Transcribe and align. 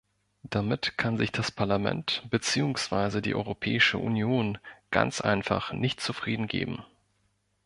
Damit 0.41 0.97
kann 0.97 1.19
sich 1.19 1.31
das 1.31 1.51
Parlament 1.51 2.25
beziehungsweise 2.31 3.21
die 3.21 3.35
Europäische 3.35 3.99
Union 3.99 4.57
ganz 4.89 5.21
einfach 5.21 5.73
nicht 5.73 6.01
zufrieden 6.01 6.47
geben. 6.47 6.83